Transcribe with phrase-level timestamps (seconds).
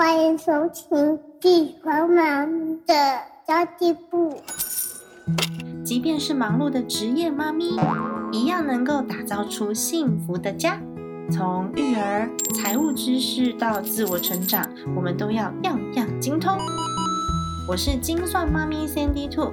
[0.00, 0.98] 欢迎收听
[1.38, 2.50] 《地黄忙
[2.86, 2.94] 的
[3.46, 4.30] 交际部》。
[5.84, 7.78] 即便是忙碌的职业妈咪，
[8.32, 10.80] 一样能够打造出幸福的家。
[11.30, 14.66] 从育儿、财务知识到自我成长，
[14.96, 16.56] 我们都要样样精通。
[17.68, 19.52] 我是精算妈咪 Sandy Two，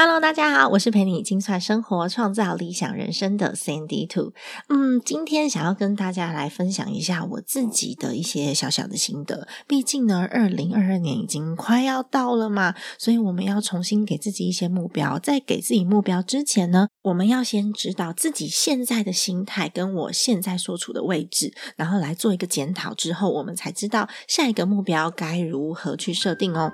[0.00, 4.32] Hello，大家好，我是陪你精算生活、创造理想人生的 Sandy Two。
[4.68, 9.48] 嗯，今天想要跟大家来分享一下我自己的一些小小的心得。
[9.66, 15.18] 毕竟呢，二零二二年已经快要到了嘛，所以我们要重新给自己一些目标。
[15.18, 26.70] 在给自己目标之前呢，我们要先知道自己现在的心态跟我现在所处的位置，然后来做一个检讨之后，我们才知道下一个目标该如何去设定哦。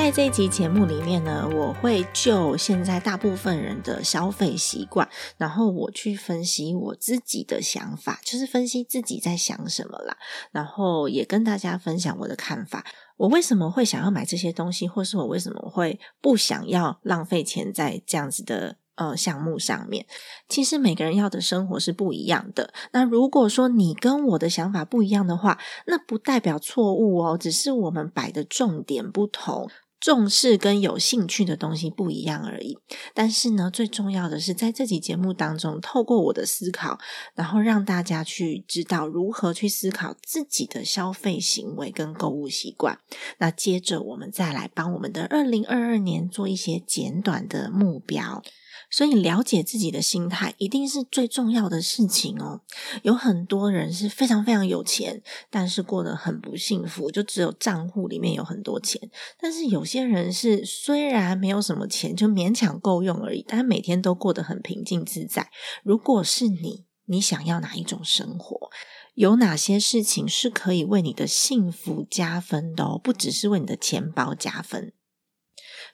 [0.00, 10.16] 在这一集节目里面呢，我会就现在大部分人的消费习惯，然后我去分析我自己的想法，就是分析自己在想什么啦，
[10.50, 12.84] 然后也跟大家分享我的看法。
[13.18, 20.06] 我为什么会想要买这些东西，或是我为什么会不想要浪费钱在这样子的呃项目上面？
[20.48, 22.72] 其实每个人要的生活是不一样的。
[22.92, 29.70] 那如果说你跟我的想法不一样的话，那不代表错误哦，只是我们摆的重点不同。
[30.00, 32.78] 重视跟有兴趣的东西不一样而已，
[33.12, 36.98] 但是呢，最重要的是在这期节目当中，透过我的思考，
[37.34, 42.98] 然后让大家去知道如何去思考自己的消费行为跟购物习惯。
[43.38, 48.42] 那接着我们再来帮我们的二零二二年做一些简短的目标。
[48.90, 52.62] 所以，了解自己的心态一定是最重要的事情哦。
[53.02, 59.10] 有很多人是非常非常有钱，但是过得很不幸福，就只有账户里面有很多钱。
[59.38, 65.50] 但是有些人是虽然没有什么钱，就勉强够用而已，但每天都过得很平静自在。
[65.84, 68.70] 如果是你，你想要哪一种生活？
[69.14, 73.00] 有哪些事情是可以为你的幸福加分的哦？
[73.02, 74.92] 不只是为你的钱包加分。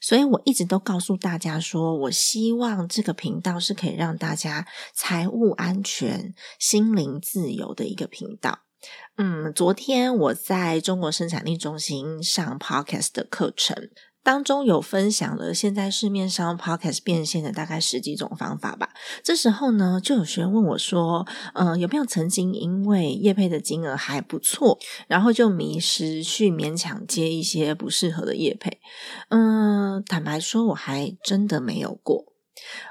[0.07, 8.61] 所以我一直都告诉大家说，我希望这个频道是可以让大家财务安全、心灵自由的一个频道。
[9.17, 13.91] 嗯，昨天我在中国生产力中心上 podcast 的课程。
[14.27, 18.89] 当中有分享了现在市面上 podcast 变现的大概十几种方法吧。
[19.23, 28.81] 这时候呢，就有学员问我说：“嗯，有没有曾经因为业配的金额还不错，然后就迷失去勉强接一些不适合的业配？”
[29.31, 32.25] 嗯，坦白说，我还真的没有过。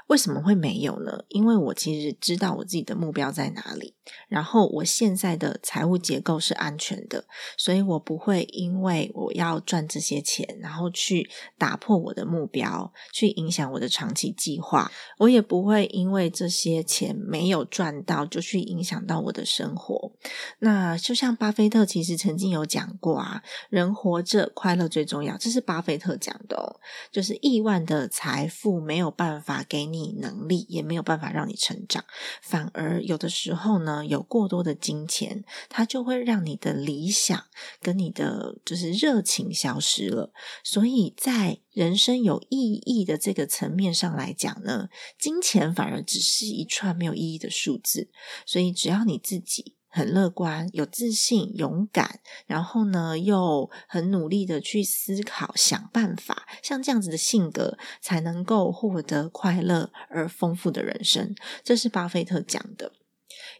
[0.06, 1.24] 为什么会没有呢？
[1.28, 3.94] 因为我其实知道我自己的目标在哪里，
[4.28, 7.24] 然后我现在的财务结构是安全的，
[7.56, 11.28] 所以我不会因为我要赚这些钱，然后去
[11.58, 14.90] 打破我的目标，去影响我的长期计划。
[15.18, 20.12] 我也不会因为这些钱没有赚到，就去影响到我的生活。
[20.60, 30.16] 那就像巴菲特其实曾经有讲过啊，人活着快乐最重要，这是巴菲特讲的，就是亿万的财富没有办法给你。
[30.18, 32.04] 能力也没有办法让你成长，
[32.42, 37.44] 反而有的时候呢，有过多的金钱，它就会让你的理想
[37.80, 40.32] 跟你的就是热情消失了。
[40.64, 48.10] 所以在人生有意义的这个层面上来讲呢，金钱反而只是一串没有意义的数字。
[48.46, 49.75] 所以只要你自己。
[49.96, 61.34] 很乐观、有自信、勇敢，然后呢，又很努力的去思考、想办法，像这样子的性格，才能够获得快乐而丰富的人生。
[61.64, 62.92] 这是巴菲特讲的。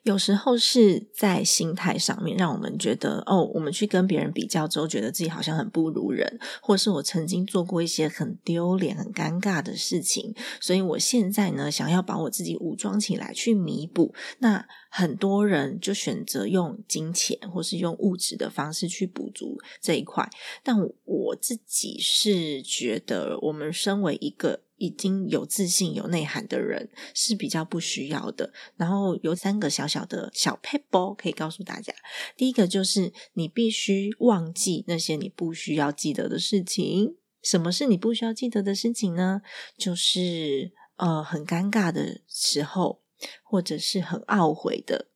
[0.06, 14.14] 有时候是在心态上面，让我们觉得哦，我们去跟别人比较之后，觉得自己好像很不如人，或是我曾经做过一些很丢脸、很尴尬的事情，所以我现在呢，想要把我自己武装起来去弥补。
[14.38, 20.30] 那很多人就选择用金钱或是用物质的方式去补足这一块，
[20.62, 24.65] 但我自己是觉得，我们身为一个。
[24.76, 28.52] 已经有自信、有内涵的人是比较不需要的。
[28.76, 31.92] 然后有三个小小的小 paper 可以告诉大家：
[32.36, 37.16] 第一个就是你必须忘记那些你不需要记得的事情。
[37.42, 39.42] 什么是你不需要记得的事情呢？
[39.78, 43.02] 就是呃，很尴尬的时候，
[43.44, 45.08] 或者是很懊悔的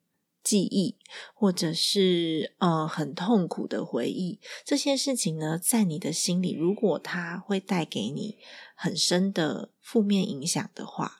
[0.44, 0.96] 记忆，
[1.34, 8.38] 或者是呃很痛苦的回忆，这些事情呢，在你的心里，如果它会带给你
[8.82, 11.18] 很深的负面影响的话，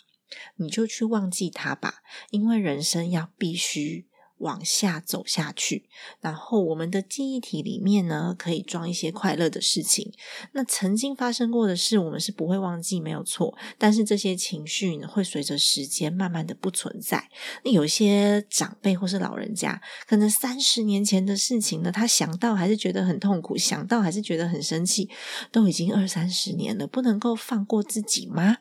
[0.57, 4.09] 你就去忘记它吧，因为人生要必须。
[4.41, 5.89] 往下走下去，
[6.21, 10.13] 然后我们的记忆体里面呢，可以装一些快乐的事情。
[10.53, 13.57] 那曾经发生过的事，我们是不会忘记，没有错。
[13.79, 17.29] 但是这些情绪呢，会随着时间慢慢的不存在。
[17.65, 25.09] 那有些长辈或是老人家，可能三十年前的事情呢，他想到还是觉得很痛苦，想到还是觉得很生气，
[25.53, 28.57] 都已经二三十年了，不能够放过自己吗？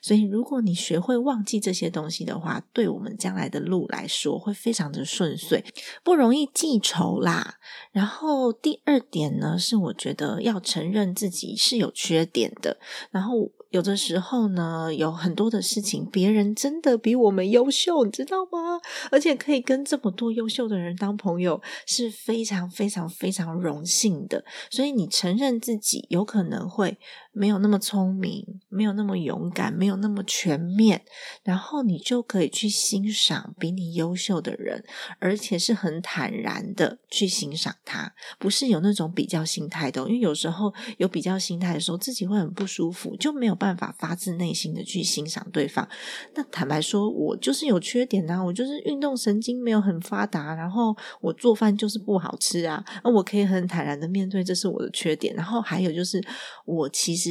[0.00, 5.64] 所以，如果你学会忘记这些东西的话，对我们将来的路来说会非常的顺遂，
[6.02, 7.56] 不容易记仇啦。
[7.92, 12.78] 然后第二点呢，是我觉得要承认自己是有缺点的，
[13.10, 13.50] 然后。
[13.70, 18.80] 有的时候呢，有很多的事情，别人真的比我们优秀，你知道吗？
[19.10, 24.44] 而且可以跟这么多优秀的人当朋友，是非常非常非常荣幸的。
[24.70, 26.96] 所以你承认自己有可能会
[27.36, 31.02] 没有那么聪明，没有那么勇敢，没有那么全面，
[31.42, 34.84] 然后你就可以去欣赏比你优秀的人，
[35.18, 40.00] 而且是很坦然的去欣赏他，不是有那种比较心态的。
[40.02, 43.56] 因为有时候有比较心态的时候，自己会很不舒服，就没有。
[43.56, 45.88] 办法发自内心的去欣赏对方。
[46.34, 52.84] 那坦白说，我就是有缺点啊，我就是运动神经没有很发达，然后我做饭就是不好吃啊。
[53.02, 55.34] 那我可以很坦然的面对，这是我的缺点。
[55.34, 56.22] 然后还有就是，
[56.66, 57.25] 我其实。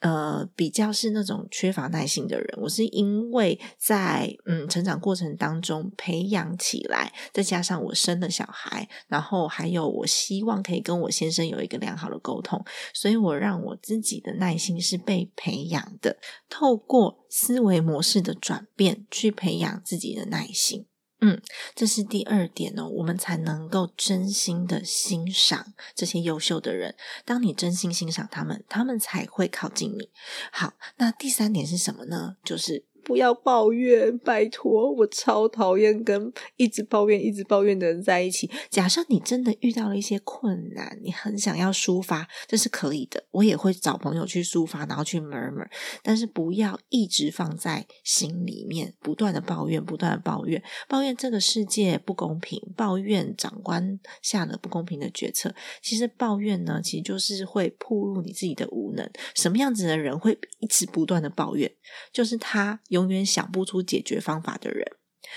[0.00, 12.62] 呃，比较是那种缺乏耐心的人，我是因为在嗯成长过程当中培养起来，再加上我生了小孩，然后还有我希望可以跟我先生有一个良好的沟通，
[12.92, 16.18] 所以我让我自己的耐心是被培养的，
[16.50, 20.86] 透过思维模式的转变去培养自己的耐心。
[21.20, 21.40] 嗯，
[21.74, 26.94] 这是第二点哦，我们才能够真心的欣赏这些优秀的人。
[27.24, 30.10] 当你真心欣赏他们，他们才会靠近你。
[30.52, 32.36] 好，那第三点是什么呢？
[32.44, 32.84] 就是。
[33.06, 34.90] 不要抱怨，拜托！
[34.90, 38.50] 我超讨厌跟一直抱怨、一直抱怨的人在一起。
[38.68, 43.22] 假设你真的遇到了一些困难，你很想要抒发，这是可以的。
[43.30, 45.68] 我也会找朋友去抒发，然后去 murmur，
[46.02, 55.54] 但是不要一直放在心里面，不断的抱怨，不断的抱怨，抱怨这个世界不公平，抱怨长官下了不公平的决策。
[55.80, 59.08] 其实抱怨呢，其实就是会暴露你自己的无能。
[59.36, 61.70] 什么样子的人会一直不断的抱怨？
[62.12, 62.80] 就是他。
[62.96, 64.84] 永远想不出解决方法的人，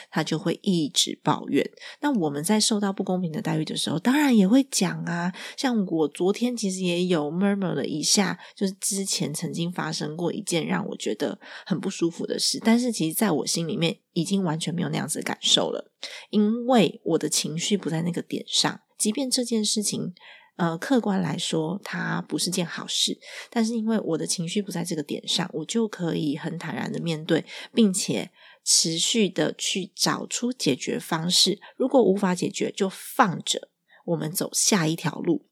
[0.10, 1.70] 他就会一直抱怨。
[2.00, 5.34] 那我们在受到不公平的待遇的时候，当然也会讲啊。
[5.58, 15.92] 像我昨天其实也有 murmur 了一下，就是之前曾经发生过一件让我觉得很不舒服的事，但是其实在我心里面已经完全没有那样子的感受了，
[16.30, 18.80] 因为我的情绪不在那个点上。
[18.98, 20.14] 即便这件事情。
[20.60, 23.18] 呃，客观来说，它不是件好事。
[23.50, 28.30] 但是因为我的情绪不在这个点上，我就可以很坦然的面对，并且
[28.66, 31.62] 持续的去找出解决方式。
[31.78, 33.70] 如果无法解决，就放着，
[34.08, 35.46] 我们走下一条路。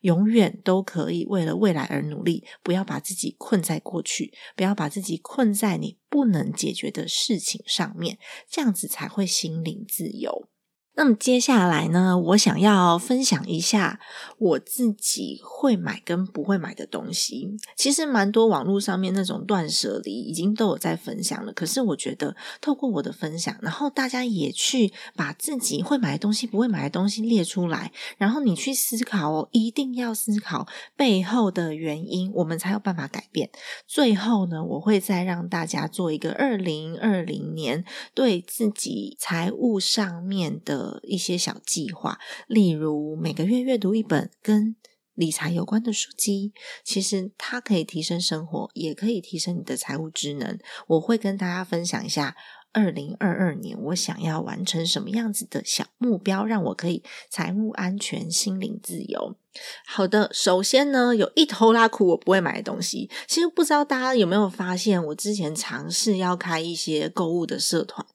[0.00, 8.18] 永远都可以为了未来而努力，不要把自己困在过去，不要把自己困在你不能解决的事情上面，
[8.50, 10.48] 这样子才会心灵自由。
[10.98, 14.00] 那么接下来呢，我想要分享一下
[14.36, 17.56] 我自己会买跟不会买的东西。
[17.76, 21.52] 其实蛮多网络上面那种断舍离已经都有在分享了。
[21.52, 33.48] 可是我觉得透过我的分享，然后大家也去把自己会买的东西、不会买的东西列出来，然后你去思考哦，一定要思考背后的原因，我们才有办法改变。
[33.86, 37.84] 最后呢，我会再让大家做一个二零二零年
[38.14, 40.87] 对自己财务上面的。
[41.02, 44.76] 一些小计划，例如每个月阅读一本跟
[45.14, 46.52] 理财有关的书籍，
[46.84, 50.58] 其实它可以提升生活，也可以提升你的财务智能。
[50.86, 52.36] 我会跟大家分享一下，
[52.72, 59.36] 二零二二年我想要完成什么样子的小目标，让我可以财务安全、心灵自由。
[59.84, 63.10] 好的，首先呢，有一头拉苦我不会买的东西。
[63.26, 68.06] 其实不知道大家有没有发现，我之前尝试要开一些购物的社团，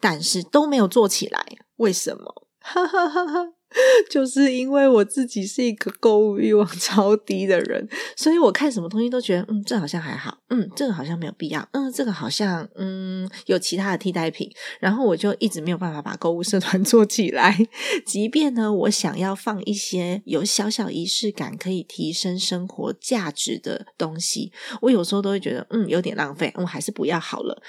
[0.00, 1.46] 但是都没有做起来。
[1.78, 2.46] 为什么？
[2.60, 3.52] 哈哈哈哈
[4.10, 17.58] 就是因为我自己是一个购物欲望 超低的人，所以我看什么东西都觉得，嗯，这好像还好，嗯，这个好像没有必要，嗯，这个好像，嗯，有其他的替代品，然后我就一直没有办法把购物社团 做起来。
[18.06, 27.62] 即便呢，我想要放一些有小小仪式感、可以提升生活价值的东西，我有时候都会觉得，嗯，有点浪费，我还是不要好了。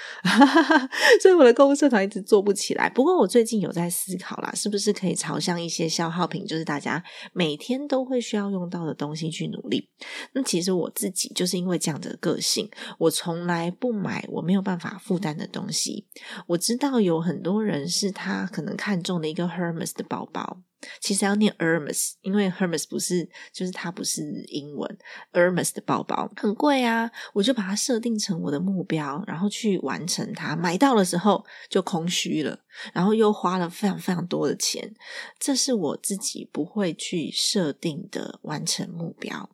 [1.20, 2.88] 所以我的购物社团一直做不起来。
[2.88, 5.89] 不过我最近有在思考啦，是不是可以朝向一些。
[5.90, 7.04] 消耗品就是大家
[7.34, 9.90] 每天都会需要用到的东西去努力。
[10.32, 16.06] 那其实我自己就是因为这样的个性，我从来不买我没有办法负担的东西。
[16.46, 20.62] 我知道有很多人是他可能看中的一个 Hermes 的包包。
[21.00, 24.98] 其实要念 Hermes，因为 Hermes 不是，就是它不是英文。
[25.32, 30.56] Hermes 的包包很贵啊，我就把它设定成我的目标，然后去完成它。
[30.56, 32.60] 买到的时候就空虚了，
[32.92, 34.94] 然后又花了非常非常多的钱。
[35.38, 39.50] 这是我自己不会去设定的完成目标。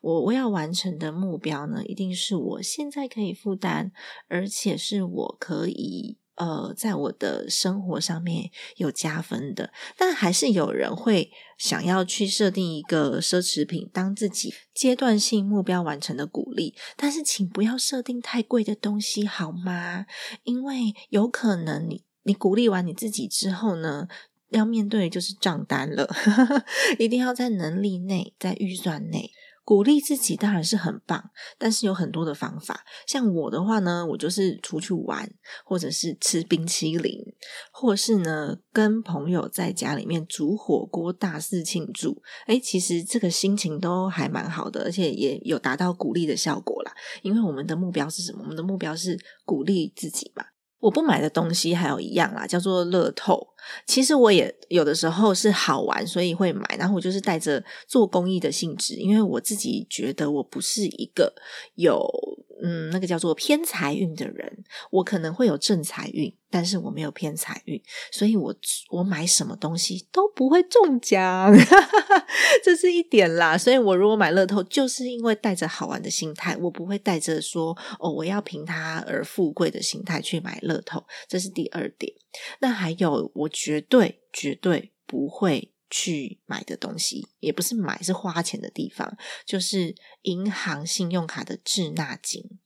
[0.00, 3.92] 我我要完成的目标呢，一定是我现在可以负担，
[4.28, 6.18] 而且是我可以。
[6.40, 16.74] 呃，在我的生活上面有加分的，但还是有人会想要去设定一个奢侈品当自己阶段性目标完成的鼓励。
[16.96, 20.06] 但是，请不要设定太贵的东西好吗？
[20.44, 24.08] 因为有可能你你鼓励完你自己之后呢，
[24.48, 26.08] 要面对的就是账单了。
[26.98, 29.30] 一定要在能力内，在预算内。
[29.70, 32.84] 鼓励自己当然是很棒，但是有很多的方法。
[33.06, 35.32] 像我的话呢，我就是出去玩，
[35.64, 37.20] 或者是吃冰淇淋，
[37.70, 42.20] 或是呢跟朋友在家里面煮火锅大肆庆祝。
[42.46, 46.92] 哎，其实这个心情都还蛮好的，而且也有达到鼓励的效果啦。
[47.22, 48.40] 因为我们的目标是什么？
[48.42, 50.44] 我们的目标是鼓励自己嘛。
[50.80, 53.38] 我不买的东西还有一样啦，叫做乐透。
[53.86, 56.76] 其实我也有的时候是好玩，所以会买。
[56.78, 61.34] 然后我就是带着做公益的性质，因为我自己觉得我不是一个
[61.74, 62.08] 有。
[62.62, 68.54] 嗯，那个叫做偏财运的人，我可能会有正财运，但是我没有偏财运，所以我
[68.90, 71.50] 我买什么东西都不会中奖，
[72.62, 73.56] 这是一点啦。
[73.56, 82.12] 所以我如果买乐透，就是因为带着好玩的心态，我不会带着说哦我要凭它而富贵的心态去买乐透，这是第二点。
[82.60, 85.72] 那还有，我绝对绝对不会。
[85.92, 92.60] 去买的东西也不是买，是花钱的地方，就是银行信用卡的滞纳金。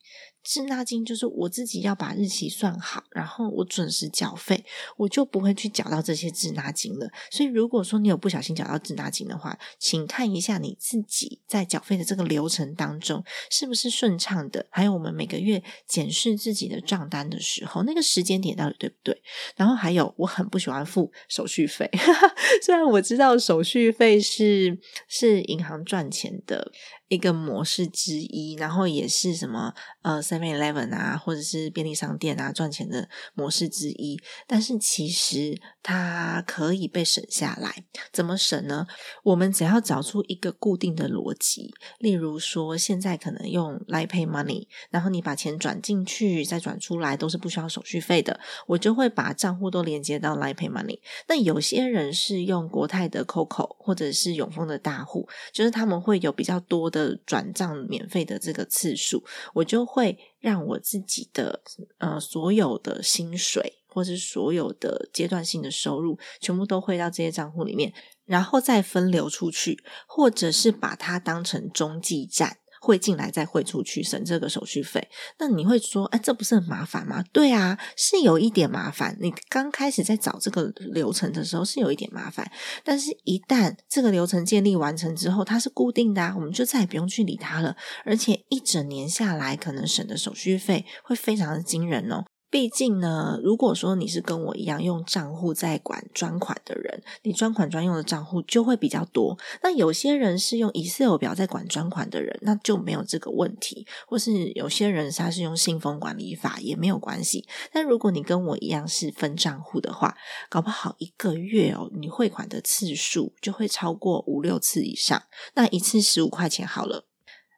[0.44, 4.62] 滞纳金就是我自己要把日期算好，然后我准时缴费，
[4.98, 7.10] 我就不会去缴到这些滞纳金了。
[7.30, 14.66] 所以，如果说你有不小心缴到滞纳金的话，请看一下你自己在缴费的这个流程当中是不是顺畅的。
[14.70, 19.22] 还有，我们每个月检视自己的账单的时候，那个时间点到底对不对？
[19.56, 21.90] 然后还有，我很不喜欢付手续费，
[22.62, 26.70] 虽然我知道手续费是是银行赚钱的。
[27.08, 29.72] 一个模式之一，然后也是什么
[30.02, 34.18] 呃，Seven Eleven 啊，或者是便利商店啊赚钱的模式之一。
[34.46, 38.86] 但是其实它可以被省下来，怎么省呢？
[39.24, 51.00] 我们只要找出一个固定的逻辑，例如说现在可能用 Line Pay Money，然后你把钱转进去再转出来都是不需要手续费的，我就会把账户都连接到 Line Pay Money。
[51.28, 56.84] 那有些人是用国泰的 COCO 或者是永丰的大户，就是他们会有比较多。
[56.94, 61.62] 的转账免费的这个次数，我就会让我自己的
[61.98, 67.92] 呃所有的薪水，或是所有的阶段性的收入，全部都汇到这些账户里面，
[68.24, 72.58] 然后再分流出去，或者是把它当成中继站。
[72.84, 75.08] 汇进来再汇出去，省这个手续费。
[75.38, 77.24] 那你会说，哎，这不是很麻烦吗？
[77.32, 79.16] 对啊，是有一点麻烦。
[79.18, 82.46] 你刚开始在找这个流程的时候是有一点麻烦，
[82.84, 87.74] 但是一旦这个流程建立完成之后，它是固定的，啊，我们就再也不用去理它了。
[88.04, 92.24] 而且一整年下来，可能省的手续费会非常的惊人哦。
[92.54, 99.36] 毕竟呢，如果说你是跟我一样用账户在管专款的人，你专款专用的账户就会比较多。
[99.64, 103.84] 那有些人是用 Excel 表在管专款的人，那就没有这个问题。
[104.06, 107.44] 或是有些人他是用信封管理法，也没有关系。
[107.72, 110.16] 但如果你跟我一样是分账户的话，
[110.48, 115.20] 搞不好一个月哦，你汇款的次数就会超过五六次以上。
[115.54, 117.04] 那一次十五块钱好了，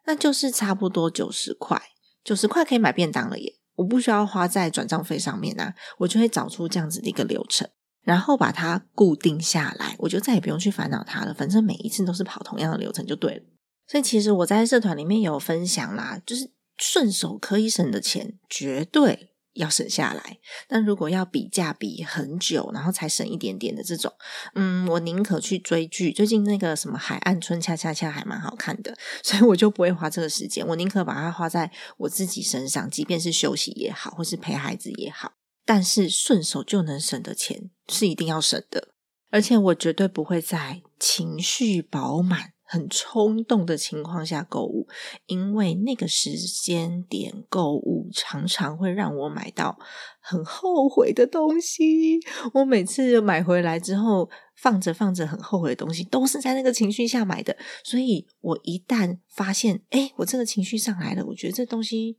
[0.06, 1.82] 那就是差不多九十块，
[2.24, 3.55] 九十块可以买便当了耶。
[3.76, 7.68] 我不需要花在转账费上面啊，我就会找出这样子的一个流程，
[8.02, 11.32] 然后把它固定下来，我就再也不用去烦恼它了。
[11.32, 13.42] 反正每一次都是跑同样的流程就对了。
[13.86, 20.38] 所以其实我在社团里面有分享啦，就是顺手可以省的钱，绝对要省下来。
[20.68, 24.12] 但如果要比价比很久，然后才省一点点的这种，
[24.54, 26.12] 嗯，我宁可去追剧。
[26.12, 30.66] 最近那个什么《海岸村恰恰恰》还蛮好看的， 所以我就不会花这个时间。
[30.66, 35.32] 我宁可把它花在我自己身上，即便是休息也好，或是陪孩子也好。
[35.64, 38.90] 但是顺手就能省的钱是一定要省的，
[39.30, 42.52] 而且我绝对不会在情绪饱满。
[42.66, 44.88] 很冲动的情况下购物，
[45.26, 49.78] 因为那个时间点购物常常会让我买到
[50.20, 52.18] 很后悔的东西。
[52.52, 57.56] 我每次买回来之后，放着放着很后悔的东西，都是在那个情绪下买的。
[57.84, 62.18] 所以我一旦发现，哎，我这个情绪上来了，我觉得这东西，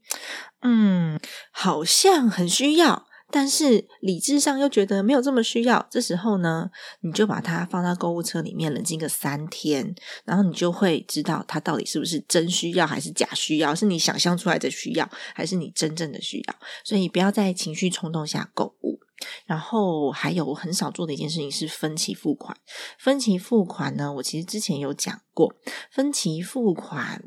[0.62, 3.07] 嗯，好像很需要。
[3.30, 6.70] 但是理智上又觉得没有这么需要，这时候呢，
[7.02, 9.94] 你就把它放到购物车里面冷静个三天，
[10.24, 16.54] 然后你就会知道它到底是不是真需要还是假需要，是你想象出来的需要还是你真正的需要。
[16.82, 18.98] 所以不要在情绪冲动下购物。
[19.44, 22.56] 然后还有我很少做的一件事情是分期付款。
[22.98, 25.54] 分期付款呢，我其实之前有讲过，
[25.90, 27.24] 分期付款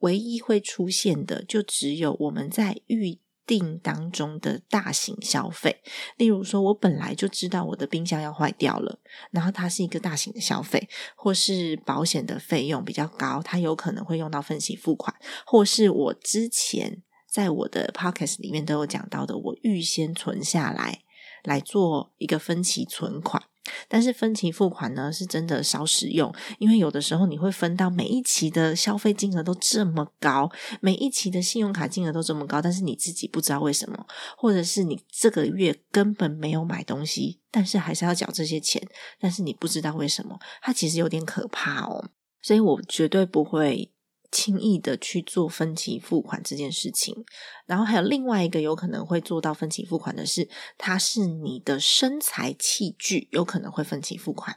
[0.00, 3.21] 唯一会出现的就只有我们在预。
[3.46, 5.82] 定当中的大型消费，
[6.16, 8.98] 例如说，我本来就知道我的冰箱要坏掉了，
[9.30, 21.00] 然后它是一个大型的消费，或是保险的费用比较高，它有可能会用到分期付款，或是我之前在我的 podcast 里面都有讲到的，我预先存下来
[21.42, 23.42] 来做一个分期存款。
[23.88, 30.50] 但是分期付款呢，是真的少使用，因为有的时候你会分到每一期的消费金额都这么高，
[30.80, 38.82] 每一期的信用卡金额都这么高，但是你自己不知道为什么，或者是你这个月根本没有买东西，但是还是要缴这些钱，
[39.20, 42.10] 但是你不知道为什么，它其实有点可怕哦，
[42.42, 43.91] 所以我绝对不会。
[44.32, 47.14] 轻易的去做分期付款这件事情，
[47.66, 50.48] 然后还有另外一个有可能会做到分期付款的是，
[50.78, 54.56] 它是你的身财器具，有可能会分期付款。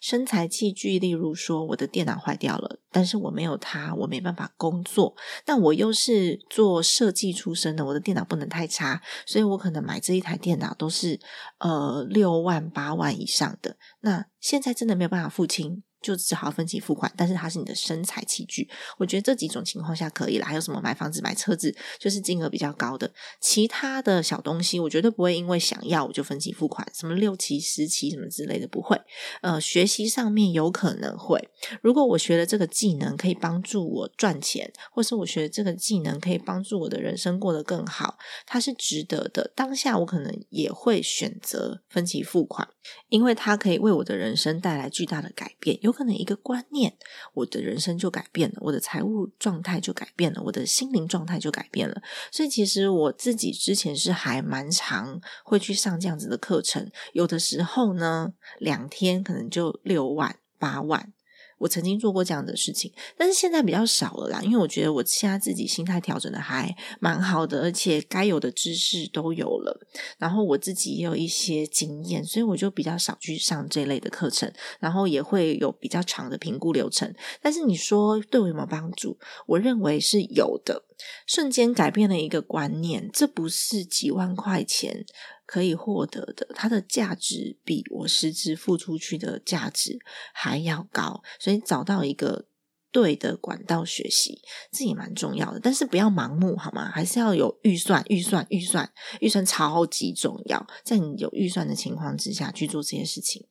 [0.00, 5.14] 身财器具，例如说我的电脑坏掉了，但是我没有它，我没办法工作。
[5.44, 11.18] 但我又是做设计出身的，我的电脑不能太差，所以我可能买这一台电脑都是
[11.58, 13.76] 呃六万八万以上的。
[14.00, 15.82] 那现在真的没有办法付清。
[16.00, 20.46] 就只好分期付款，但是它是你的身财器具，我觉得这几种情况下可以了。
[20.46, 29.00] 还有什么买房子、买车子，就是金额比较高的，其他的小东西，我绝对不会因为想要我就分期付款，什么六期、十期什么之类的不会。
[29.42, 31.48] 呃，学习上面有可能会，
[31.82, 39.52] 如果我学了这个技能可以帮助我赚钱，或是我学这个技能可以帮助我的人生过得更好，它是值得的。
[39.54, 42.68] 当下我可能也会选择分期付款，
[43.08, 45.78] 因为它可以为我的人生带来巨大的改变。
[45.82, 46.96] 有可能一个观念，
[47.34, 52.02] 我的人生就改变了，我的财务状态就改变了，我的心灵状态就改变了。
[52.30, 61.12] 所以其实我自己之前是还蛮常会去上这样子的课程，有的时候呢，两天可能就六万八万。
[61.60, 69.78] 我曾经做过这样的事情，但是现在比较少了啦，因为我觉得我现在自己心态调整的还蛮好的，而且该有的知识都有了，
[70.16, 77.14] 然后我自己也有一些经验，所以我就比较少去上这类的课程，然后也会有比较长的评估流程。
[77.42, 79.18] 但是你说对我有没有帮助？
[79.46, 80.84] 我认为是有的，
[81.26, 85.04] 瞬间改变了一个观念，这不是几万块钱。
[85.46, 89.98] 可以获得的，它的价值比我实质付出去的价值
[90.32, 92.49] 还要高，所以找到一个。
[92.92, 94.40] 对的管道学习，
[94.72, 96.90] 这也蛮重要的，但是不要盲目好吗？
[96.92, 100.66] 还是要有预算，预算，预算，预算超级重要。
[100.82, 103.46] 在你有预算的情况之下去做这些事情，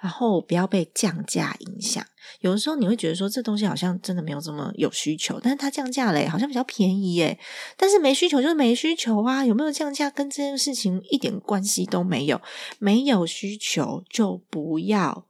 [0.00, 2.04] 然后不要被降价影响。
[2.40, 7.38] 有的时候你会觉得说，这东西好像真的没有这么有需求，但是它降价嘞，好像比较便宜耶。
[7.76, 12.40] 但是没需求就是没需求啊，有没有降价跟这件事情一点关系都没有。
[12.78, 15.26] 没有需求就不要。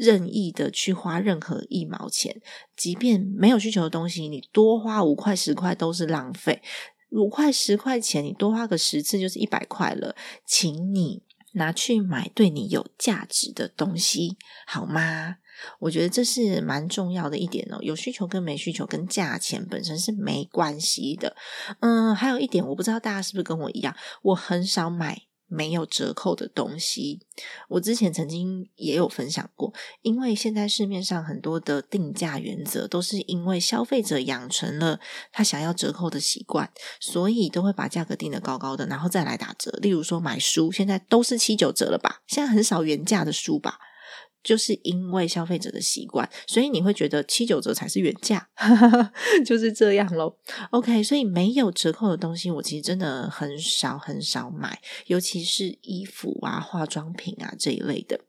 [0.00, 2.40] 任意的去花任何一毛钱，
[2.74, 6.62] 即便没有需求的东西，你多花五块十块都是浪费。
[7.10, 15.36] 五块十块钱，你多花个十次就是一百块了，请你拿去买对你有价值的东西，好吗？
[15.80, 17.78] 我觉得这是蛮重要的一点哦。
[17.82, 21.36] 有需求跟没需求跟价钱本身是没关系的。
[21.80, 25.20] 嗯，还有一点，我不知道大家是不是跟我一样，我很少买。
[25.50, 27.20] 没有折扣的东西，
[27.68, 29.74] 我之前曾经也有分享过。
[30.02, 35.00] 因为现在市面上很多的定价原则，都是因为消费者养成了
[35.32, 39.72] 他想要折扣的习惯，所以都会把价格定得高高的，然后再来打折。
[39.82, 42.22] 例如说买书，现在都是七九折了吧？
[42.28, 43.78] 现在很少原价的书吧？
[44.42, 48.48] 就是因为消费者的习惯，所以你会觉得七九折才是原价，
[49.44, 50.38] 就是这样咯
[50.70, 58.20] OK，所以没有折扣的东西，我其实真的很少很少买，尤其是衣服啊、化妆品啊这一类的，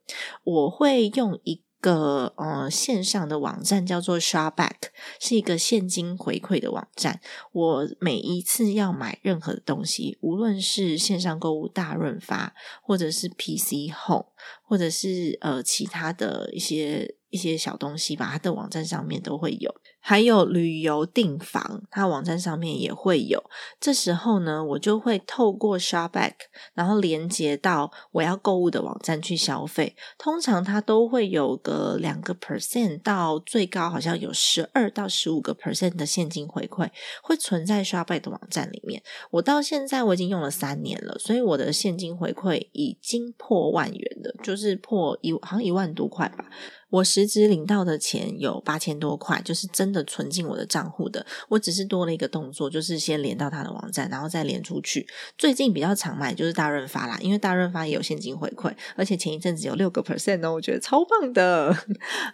[0.44, 1.62] 我会用一。
[1.82, 4.76] 个呃线上的网站叫做 Shopback，
[5.20, 7.20] 是一个现金回馈的网站。
[7.50, 14.28] 我每一次要买任何的东西，无论是线上购物大润发，或者是 PC Home，
[14.62, 19.74] 或者是呃其他的一些一些小东西吧，它的网站上面都会有。
[20.04, 23.42] 还有旅游订房，它网站上面也会有。
[23.80, 26.32] 这时候呢，我就会透过 Shopback，
[26.74, 29.94] 然后连接到我要购物的网站去消费。
[30.18, 36.90] 通常它都会有个两个 percent 到最高好像有十二到十五个 percent 的现金回馈，
[37.22, 39.00] 会存在 Shopback 的网站里面。
[39.30, 46.46] 我到现在我已经用了三年了，所以我的现金回馈已经破万元了，就是破一好像一万多块吧。
[46.92, 51.24] 我实质领到的钱有八千多块，就是真的存进我的账户的。
[51.48, 55.06] 我只是多了一个动作，就是先连到他的网站，然后再连出去。
[55.38, 61.74] 最近比较常买就是大润发啦，因为大润发也有现金回馈，而且前一阵子有六个 percent 哦，我觉得超棒的。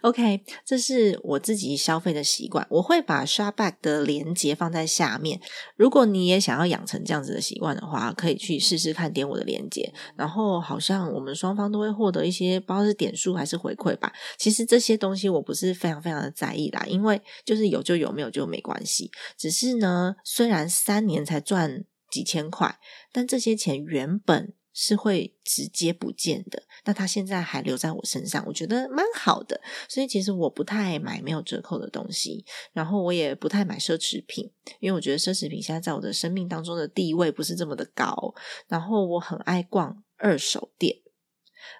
[0.00, 5.40] OK，这是我自己消费的习惯，我会把 Shopback 的连接放在下面。
[5.76, 14.12] 如果你也想要养成这样子的习惯的话，可以去试试看，点我的连接，然后好像我们双方都会获得一些，不知道是点数还是回馈吧。
[14.48, 19.10] 其实这些东西我不是非常非常的在意啦，因为就是有就有，没有就没关系。
[19.36, 22.80] 只是呢，虽然三年才赚几千块，
[23.12, 26.62] 但这些钱原本是会直接不见的。
[26.86, 29.60] 那他现在还留在我身上，我觉得蛮好的。
[29.86, 38.34] 所以其实我不太买没有折扣的东西，然后我也不太买奢侈品，因为我觉得奢侈品现在在我的生命当中的地位不是这么的高。
[38.66, 40.96] 然后我很爱逛二手店。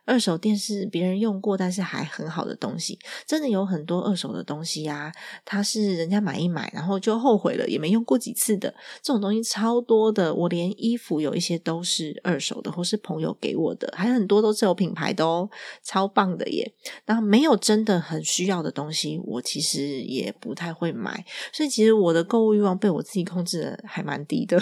[0.05, 5.12] 二手店是别人用过但是还很好的东西，真的有很多二手的东西呀。
[5.45, 10.35] 它是人家买一买，然后就后悔了，也没用过几次的这种东西超多的。
[10.35, 15.49] 我连衣服有一些都是二手的，或是朋友给我的，还很多都是有品牌的哦，
[15.83, 16.73] 超棒的耶。
[17.05, 21.25] 然后没有真的很需要的东西，我其实也不太会买。
[21.53, 24.61] 所以其实我的购物欲望被我自己控制的还蛮低的。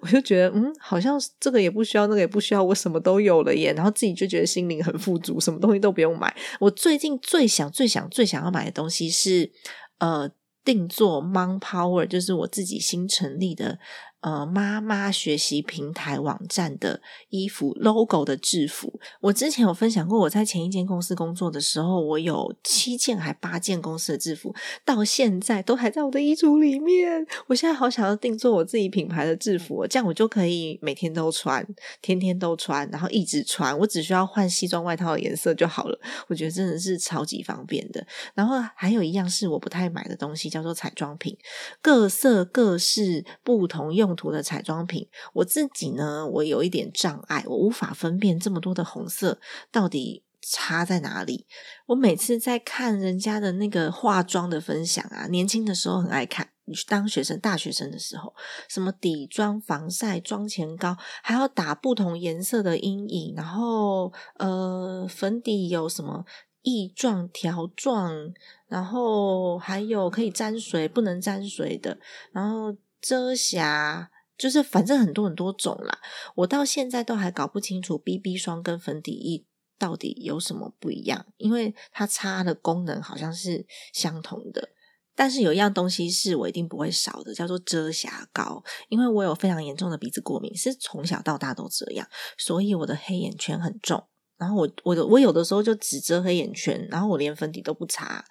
[0.00, 3.72] 我就觉得，嗯，好像这个也不需要，那个也不需要，我什么都有了耶。
[3.74, 6.34] 然后自己就觉得心灵很富足，什么东西都不用买。
[6.60, 9.50] 我最近最想、最想、最想要买的东西是，
[9.98, 10.30] 呃，
[10.64, 13.78] 定做 Mon Power，就是我自己新成立的。
[14.20, 20.18] 呃，妈妈学习平台网站的衣服 logo 的制服，我之前有分享过。
[20.18, 24.52] 我在前一间公司工作的时候，我有七件还八件公司的制服，
[24.84, 27.24] 到现在都还在我的衣橱里面。
[27.46, 31.64] 我现在好想要定做我自己品牌的制服，这样我就可以每天都穿，
[32.02, 33.78] 天天都穿，然后一直穿。
[33.78, 35.96] 我只需要换西装外套的颜色就好了。
[36.26, 38.04] 我觉得真的是超级方便的。
[38.34, 41.38] 然后还有一样是我不太买的东西，叫做彩妆品，
[41.80, 44.07] 各色各式不同用。
[44.08, 49.38] 用途的彩妆品，我自己呢，我有一点障碍，我无法分辨这么多的红色
[49.70, 51.46] 到底差在哪里。
[51.88, 58.34] 我每次在看人家的那个化妆的分享啊，年轻的时候很爱看，你去当学生、大学生的时候，
[58.66, 66.24] 什么底妆、防晒、妆前膏，还要打不同颜色的阴影，然后呃，粉底有什么
[66.62, 68.32] 液状、条状，
[68.68, 71.98] 然后还有可以沾水、不能沾水的，
[72.32, 72.74] 然后。
[73.00, 75.98] 遮瑕就是反正很多很多种啦，
[76.36, 79.44] 我到现在都还搞不清楚 BB 霜跟粉底液
[79.78, 84.70] 到底有什么不一样，因为它擦的功能好像是相同的，
[85.16, 92.06] 但是有一样东西是我一定不会少的，叫做遮瑕膏，因为我有非常严重的鼻子过敏，是从小到大都这样，
[92.36, 94.04] 所以我的黑眼圈很重，
[94.36, 98.24] 然后我我我有的时候就只遮黑眼圈，然后我连粉底都不擦。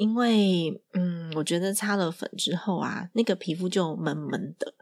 [0.00, 4.72] 因为，嗯，我觉得擦了粉之后啊，那个皮肤就闷闷的，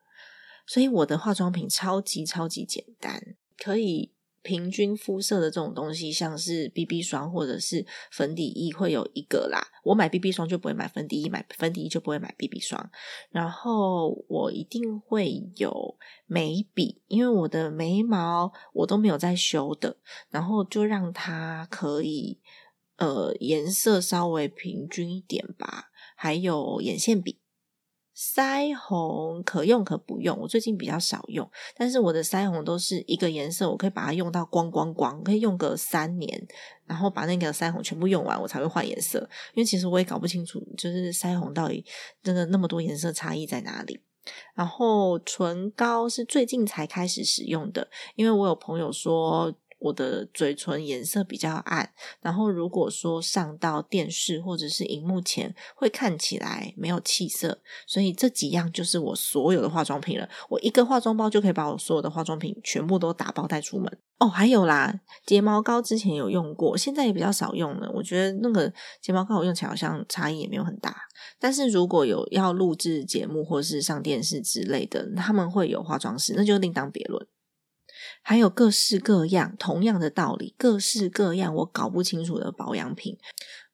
[0.65, 9.61] 所以我的化妆品超级超级简单，可以平均肤色的这种东西，像是 BB 霜或者是粉底液会有一个啦。
[9.83, 12.89] 我买 BB 霜就不会买粉底液，买粉底液就不会买 BB 霜。
[13.31, 19.97] 然后我一定会有眉笔，因为我的眉毛我都没有在修的，
[20.31, 22.39] 然后就让它可以。
[22.99, 25.87] 呃，颜色稍微平均一点吧。
[26.21, 27.39] 还有眼线笔、
[28.17, 30.37] 腮红可用可不用。
[30.41, 36.47] 我最近比较少用，但是我的腮红都是一个颜色，我可以把它用到光光光，可以用个三年，
[36.87, 39.21] 然后把那个腮红全部用完，我才会换颜色。
[39.55, 41.85] 因为其实我也搞不清楚，就是腮红到底
[42.21, 44.01] 真的那么多颜色差异在哪里。
[44.57, 49.55] 然后唇膏是最近才开始使用的，因为我有朋友说。
[49.79, 57.61] 我的嘴唇颜色比较暗，然后如果说上到电视或者是荧幕前，会看起来没有气色。
[57.87, 60.29] 所以这几样就是我所有的化妆品了。
[60.49, 63.99] 我一个化妆包就可以把我所有的化妆品全部都打包带出门。
[64.19, 67.89] 哦，还有啦，睫毛膏之前有用过，现在也比较少用了。
[67.95, 70.97] 我觉得那个睫毛膏我用起来好像差异也没有很大。
[71.39, 77.25] 但是如果有要录制节目或是上电视之类的，他们会有化妆师，那就另当别论。
[78.29, 83.17] 还有各式各样，同样的道理，各式各样我搞不清楚的保养品，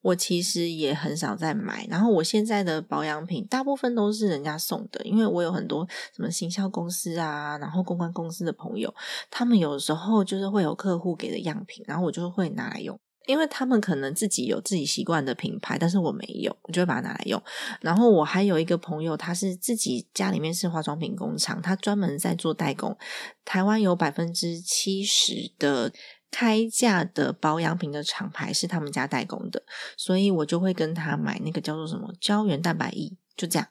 [0.00, 1.84] 我其实也很少在买。
[1.90, 8.94] 然后我现在的保养品大部分都是人家送的，因为我有很多什么行销公司啊，然后公关公司的朋友，
[9.28, 12.96] 他们有时候就是会有客户给的样品，然后我就会拿来用。
[13.26, 17.42] 因为他们可能自己有自己习惯的品牌，但是我没有，我就会把它拿来用。
[17.80, 22.96] 然后我还有一个朋友，他是自己家里面是化妆品工厂，他专门在做代工。
[23.44, 25.92] 台湾有百分之七十的
[26.30, 29.62] 开价的保养品的厂牌是他们家代工的，
[29.96, 33.68] 所以我就会跟他买那个叫做什么胶原蛋白液，就这样。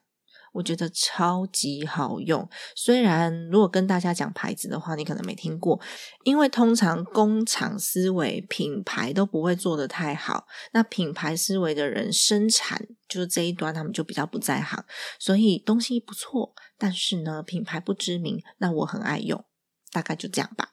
[0.53, 5.79] 我觉得超级好用，虽然如果跟大家讲牌子的话，你可能没听过，
[6.23, 14.85] 因为通常工厂思维品牌都不会做的太好，那品牌思维的人生产就是这一端，他们就比较不在行，
[15.19, 19.43] 所以东西不错，但是呢品牌不知名，那我很爱用，
[19.91, 20.69] 大概就这样吧。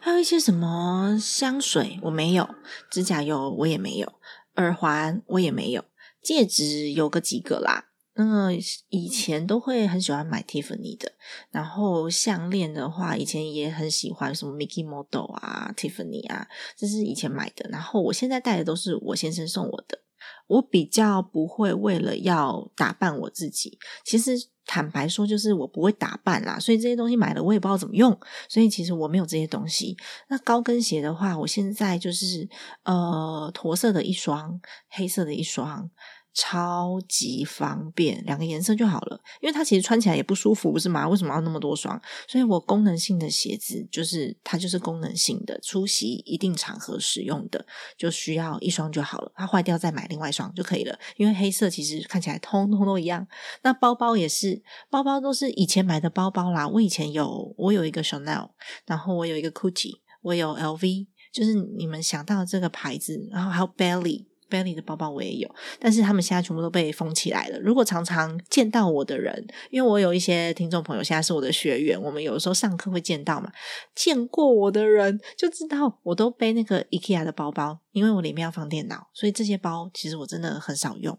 [0.00, 2.48] 还有一些什么香水我没有，
[2.90, 4.14] 指甲油我也没有，
[4.54, 5.84] 耳环我也没有，
[6.22, 7.88] 戒指有个几个啦。
[8.18, 8.50] 那
[8.88, 11.12] 以前都会很喜欢买 Tiffany 的，
[11.50, 17.68] 然后项链的话，以前也很喜欢什么 Mickey Model 啊，Tiffany 啊，这是以前买的。
[17.70, 20.00] 然后我现在戴的都是我先生送我的。
[20.48, 24.32] 我比较不会为了要打扮我自己，其实
[24.64, 29.96] 坦白说，就是我不会打扮啦，所以这些东西买了我也不知道怎么用，所以其实我没有这些东西。
[30.28, 32.48] 那高跟鞋的话，我现在就是
[32.84, 35.90] 呃驼色的一双，黑色的一双。
[36.36, 39.18] 超级方便，两个颜色就好了。
[39.40, 41.08] 因为它其实穿起来也不舒服，不是吗？
[41.08, 41.98] 为什么要那么多双？
[42.28, 47.64] 所以我功能性的鞋子就是它就是功能性的，出席一定场合使用的，
[47.96, 49.32] 就需要一双就好了。
[49.34, 50.98] 它坏掉再买另外一双就可以了。
[51.16, 53.26] 因为黑色其实看起来通通都一样。
[53.62, 56.68] 那包包也是，包包都是以前买的包包啦。
[56.68, 58.50] 我以前有，我有一个 Chanel，
[58.84, 64.25] 然后我有一个 Gucci，我有 LV，就是你们想到这个牌子，然后还有 Belly。
[64.48, 67.58] Belly 的包包我也有，但是他们现在全部都被封起来了。
[67.60, 73.50] 如果常常见到我的人，因为我有一些听众朋友现在是我的学员，我们有时候上课会见到嘛，
[73.94, 81.18] 见过我的人就知道我都背那个 IKEA 的包包，因为我里面要放电脑，所以这些包其实我真的很少用。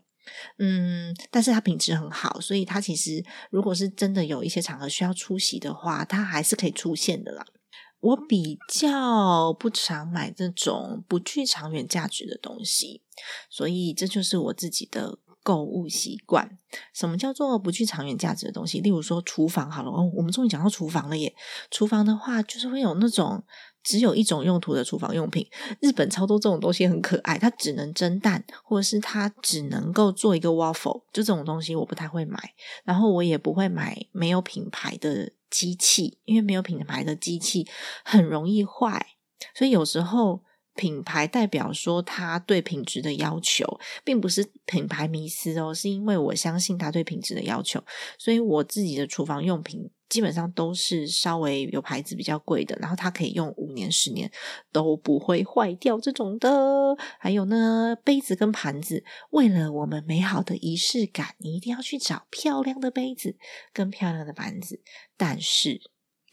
[0.59, 7.45] 嗯，但是它品质很好，所以它其实如果是真的有一些场合需要出席的话，它还是可以出现的啦。
[8.07, 13.01] 我比较不常买这种不具长远价值的东西，
[13.49, 16.57] 所以这就是我自己的购物习惯。
[16.93, 18.79] 什么叫做不具长远价值的东西？
[18.79, 21.35] 例如说厨房好了，哦，我们终于讲到厨房了耶。
[21.69, 23.43] 厨房的话，就是会有那种
[23.83, 25.45] 只有一种用途的厨房用品。
[25.81, 32.53] 日本超多这种东西很可爱，它只能蒸蛋，或者是它只能够做一个 waffle，就这种东西我不太会买。
[32.85, 35.33] 然后我也不会买没有品牌的。
[35.49, 37.67] 机器，因为没有品牌的机器
[38.03, 39.15] 很容易坏，
[39.53, 40.43] 所以有时候
[40.77, 43.65] 品牌代表说他对品质的要求，
[44.05, 47.83] 并不是品牌迷思哦，是因为我相信他对品质的要求，
[48.17, 49.89] 所以我自己的厨房用品。
[50.09, 54.31] 基本上都是稍微有牌子比较贵的，然后它可以用五年、十年
[54.71, 56.49] 都不会坏掉这种的。
[57.19, 63.35] 还有呢，杯子跟盘子，为了我们美好的仪式感，你一定要去找漂亮的杯子
[63.73, 64.81] 跟漂亮的盘子，
[65.17, 65.81] 但是。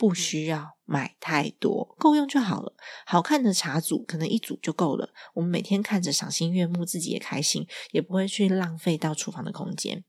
[0.08, 2.74] 不需要买太多，够用就好了。
[3.06, 5.08] 好看的茶组可能一组就够了。
[5.32, 10.04] 我们每天看着赏心悦目，自己也开心，也不会去浪费到厨房的空间。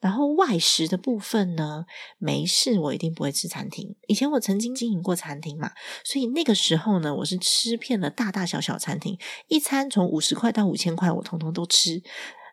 [0.00, 1.86] 然后外食的部分呢，
[2.18, 3.96] 没事，我一定不会吃餐厅。
[4.06, 5.72] 以前我曾经经营过餐厅嘛，
[6.04, 12.02] 所以那个时候呢，我是吃遍了大大小小餐厅，一餐从五十块到五千块，我通通都吃。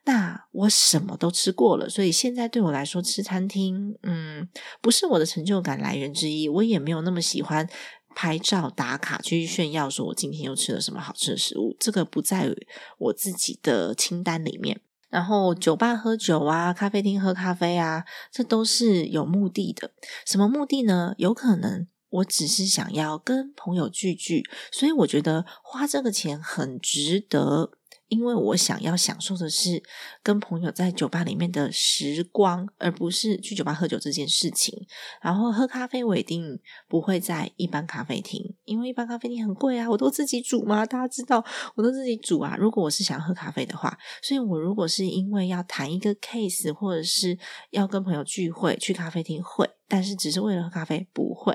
[0.06, 4.48] 那我什么都吃过了，所以现在对我来说吃餐厅，嗯，
[4.80, 6.48] 不是我的成就感来源之一。
[6.48, 7.68] 我也没有那么喜欢
[8.16, 12.56] 拍照打卡去炫耀，说我今天又吃了什么好吃的食物，这个不在
[13.00, 14.80] 我自己的清单里面。
[15.10, 19.90] 然后酒吧喝酒啊，咖啡厅喝咖啡啊，这都是有目的的。
[20.26, 21.16] 什么目的呢？
[21.18, 27.72] 有可能我只是想要跟朋友聚聚，所以我觉得花这个钱很值得。
[28.16, 29.84] 因为我想要享受的是
[30.24, 34.88] 跟朋友在酒吧里面的时光，而不是去酒吧喝酒这件事情。
[35.22, 41.44] 然后喝咖啡，我一定不会在一般咖啡厅，因为一般咖啡厅很贵啊，我都自己煮嘛，大家知道
[41.76, 42.56] 我都自己煮啊。
[42.58, 47.38] 如果我是想喝咖啡的话，所以我如果是因为要谈一个 case，或者是
[47.72, 51.54] 要跟朋友聚会去咖啡厅会，但是只是为了喝咖啡不会。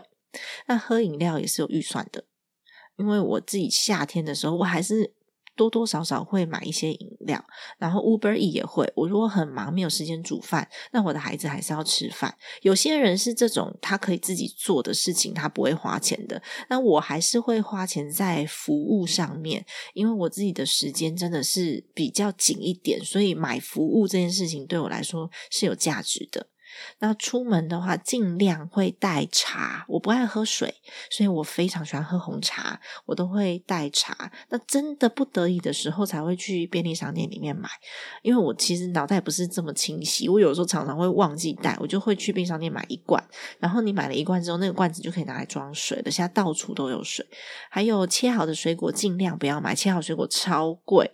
[0.66, 2.24] 那喝饮料也是有预算的，
[2.98, 5.14] 因为我自己夏天的时候，我还是
[5.54, 7.44] 多多少少会买一些饮料，
[7.78, 8.90] 然后 Uber E 也会。
[8.96, 12.36] 我如果很忙没有时间煮饭，那我的孩子还是要吃饭。
[12.62, 16.42] 有些人是这种他可以自己做的事情，他不会花钱的。
[16.68, 26.46] 那我还是会花钱在服务上面，因为我自己的时间真的是比较紧一点，所以买服务这件事情对我来说是有价值的。
[26.98, 29.84] 那出门的话，尽量会带茶。
[29.88, 30.74] 我不爱喝水，
[31.10, 34.30] 所以我非常喜欢喝红茶，我都会带茶。
[34.48, 37.68] 那真的不得已的时候，才会去便利商店里面买。
[38.22, 43.22] 因为我其实脑袋不是这么清晰，我有时候常常会忘记带，我就会去便利商店买一罐。
[43.58, 46.10] 然后你买了一罐之后，那个罐子就可以拿来装水的。
[46.10, 47.26] 现在到处都有水，
[47.70, 51.10] 还有切好的水果尽量不要买，切好水果超贵。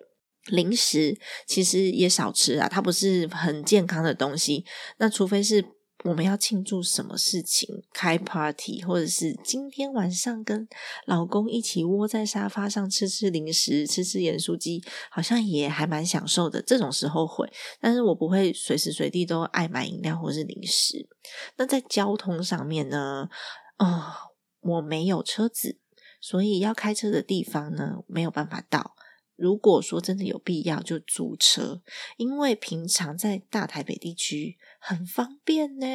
[0.47, 4.65] 零食其实也少吃啊，它不是很健康的东西。
[4.99, 5.65] 那除非是
[6.05, 10.69] 我们要庆祝什么事情，开 party，或者是今天晚上跟
[11.07, 16.63] 老公一起窝在沙发上吃吃零食，吃吃盐酥鸡，好像也还蛮享受的。
[16.63, 21.09] 这种时候会，但是我不会随时随地都爱买饮料或是零食。
[21.57, 23.29] 那在交通上面呢？
[23.79, 24.05] 哦，
[24.61, 25.81] 我没有车子，
[26.21, 28.96] 所以要开车的地方呢，没有办法到。
[29.37, 31.83] 如果说真的有必要，就租车，
[32.17, 35.87] 因为平常在大台北地区很方便呢。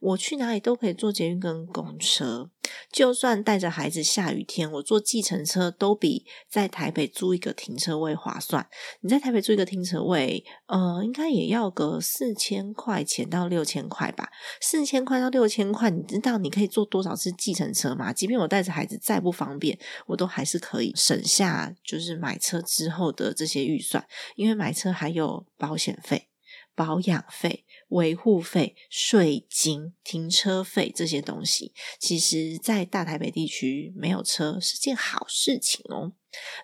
[0.00, 2.50] 我去哪里都可以坐捷运跟公车，
[2.90, 8.66] 就算带着孩子，下雨天我坐计程车都比在台北租一个停车位划算。
[9.02, 14.30] 你在台北租一个停车位，呃，应该也要个四千块钱到六千块吧？
[14.60, 18.12] 四千块到六千块，你知道你可以坐多少次计程车吗？
[18.12, 22.54] 即便我带着孩子再不方便，我都还是可以省下，就是买车。
[22.66, 24.04] 之后的这些预算，
[24.36, 26.30] 因为买车还有保险费、
[26.74, 36.12] 保养费、维护费、税金、停车费这些东西，其实，在大台北地区没有车是件好事情哦。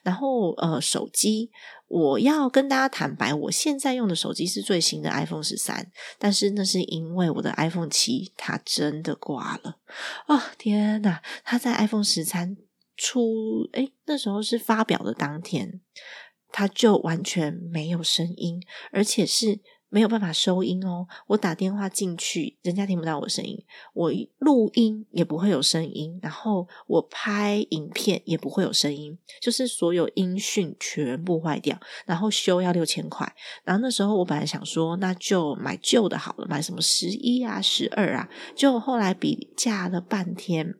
[0.03, 1.51] 然后，呃，手机，
[1.87, 9.79] 我要跟大家坦白，我现在用的手机是最新的 iPhone 十三，但是那是因为我的 iPhone 七它真的挂了
[10.27, 10.53] 啊！
[10.59, 12.57] 天哪，它在 iPhone 十三。
[13.03, 15.81] 出哎，那时候是发表的当天，
[16.53, 18.61] 它就完全没有声音，
[18.93, 19.61] 而且是
[19.91, 21.07] 没有办法收音哦。
[21.27, 23.59] 我打电话进去，人家听不到我声音；
[23.93, 33.31] 我录音也不会有声音，然后我拍影片也不会有声音，就是所有音讯全部坏掉，然后修要六千块。
[33.65, 40.75] 然后那时候我本来想说，那就买旧的好了，买什么十一啊、十二啊，就后来比价了半天。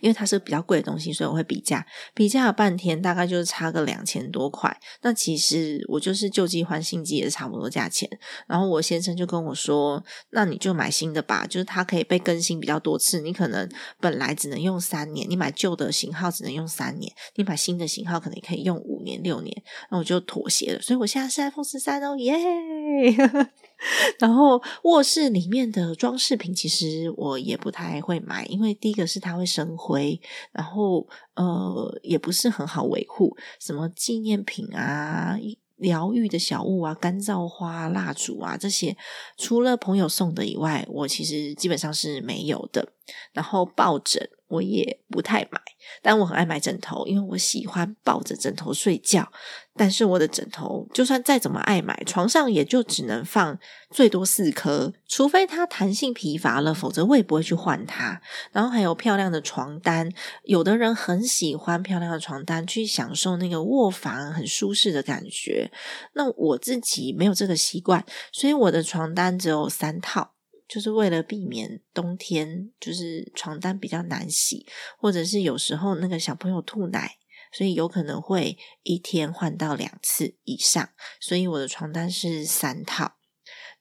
[0.00, 4.74] 因为它是比较贵的东西，所以我会比价，比价了半天，大概就是差个两千多块。
[5.02, 8.08] 那其实我就是旧机换新机也是差不多价钱。
[8.46, 13.20] 然后我先生就跟我说：“那你就买新的吧，就是它可以被更新比较多次。
[13.20, 13.68] 你可能
[14.00, 20.80] 本来只能用三年，你买旧的型号只能用三年，你买新的型号可能可以用五年、六年。”那我就妥协了。
[20.80, 22.36] 所以我现在是 iPhone 十三哦，耶！
[24.18, 30.20] 然后卧室里面的装饰品，其实我也不太会买，因为第一个是它会生灰，
[30.52, 33.36] 然后呃也不是很好维护。
[33.58, 35.38] 什么纪念品啊、
[35.76, 38.96] 疗愈的小物啊、干燥花、蜡烛啊这些，
[39.38, 42.92] 除了朋友送的以外，我其实基本上是没有的。
[43.32, 45.60] 然后抱枕我也不太买。
[46.02, 49.32] 但我很爱买枕头，因为我喜欢抱着枕头睡觉。
[49.76, 53.58] 但是我的枕头就算再怎么爱买，床上也就只能放
[53.90, 58.20] 最多四颗，除非它弹性疲乏了，否则我也不会去换它。
[58.52, 60.10] 然后还有漂亮的床单，
[60.44, 65.70] 有的人很喜欢漂亮的床单，去享受那个卧房很舒适的感觉。
[66.12, 70.32] 那我自己没有这个习惯，所以我的床单只有三套。
[70.72, 74.64] 就是为了避免冬天就是床单比较难洗，
[74.96, 77.16] 或者是有时候那个小朋友吐奶，
[77.52, 83.16] 所以有可能会一天换到两次以上，所以我的床单是三套。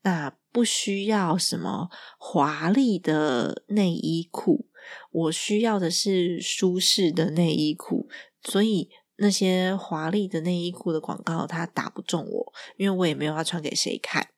[0.02, 4.66] 那不需要什么华丽的内衣裤，
[5.12, 8.10] 我需要的是舒适的内衣裤，
[8.42, 14.30] 所以那些华丽的内衣裤的广告它打不中我，因为我也没有要穿给谁看。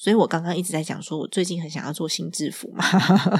[0.00, 2.82] 所以我刚刚一直在讲，说我最近很想要做新制服嘛，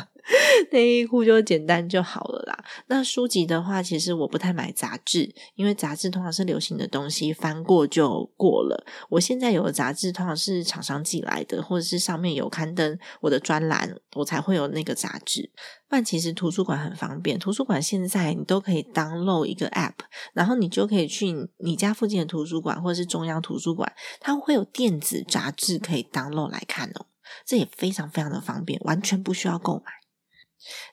[0.70, 2.64] 内衣裤就简单就好了啦。
[2.88, 8.84] 那书籍的话，其实我不太买杂志，因为杂志通常是流行的东西，翻过就过了。
[9.08, 15.50] 我现在有的杂志通常是厂商寄来的，或者是上面有刊登我的专栏，我才会有那个杂志。
[15.88, 19.94] 但其实图书馆很方便，图书馆现在你都可以 download 一个 app，
[20.34, 27.06] 然后你就可以去你家附近的图书馆或者是中央图书馆，它会有电子杂志可以 download 来看哦，
[27.46, 29.92] 这也非常非常的方便，完全不需要购买。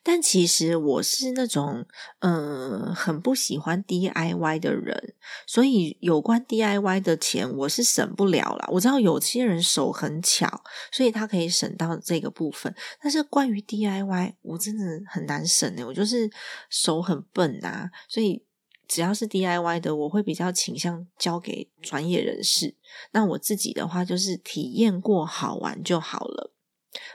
[0.02, 1.86] 但其实我是那种
[2.20, 5.14] 嗯很不喜欢 DIY 的人，
[5.46, 8.70] 所以有关 DIY 的钱我是省不了啦。
[8.72, 12.74] 我知道有些人手很巧，所以他可以省到这个部分。
[13.02, 16.32] 但是关于 DIY，我真的很难省诶，我就是
[16.70, 18.46] 手很笨啊，所以
[18.88, 22.76] 只要是 DIY 的，我会比较倾向交给专业人士。
[23.12, 26.54] 那我自己的话，就是体验过好玩就好了。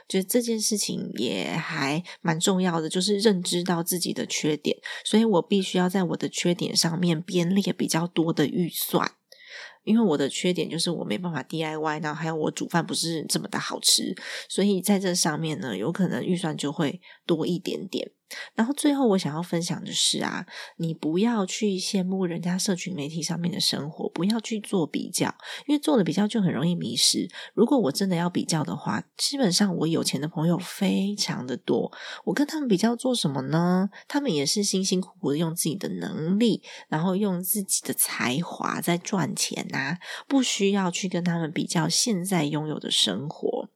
[0.07, 9.11] 觉得这件事情也还蛮重要的，就是认知到自己的缺点，所以我必须要在我的缺点上面编列比较多的预算，
[9.83, 14.15] 因为我的缺点就是我没办法 DIY，然后还有我煮饭不是这么的好吃，
[14.47, 18.11] 所以在这上面呢，有可能预算就会多一点点。
[18.55, 20.45] 然后最后我想要分享的是啊，
[20.77, 25.33] 你不要去羡慕人家社群媒体上面的生活，不要去做比较，
[25.67, 27.29] 因为做了比较就很容易迷失。
[27.53, 31.91] 如果我真的要比较的话，基本上我有钱的朋友非常的多，
[32.25, 33.89] 我跟他们比较做什么呢？
[34.07, 43.69] 他们也是辛辛苦苦的用自己的能力，然后用自己的才华在赚钱呐，不需要去跟他们比较现在拥有的生活。